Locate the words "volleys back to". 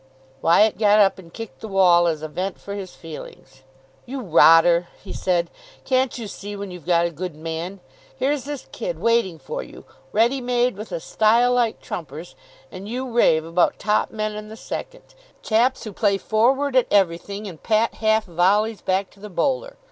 18.25-19.19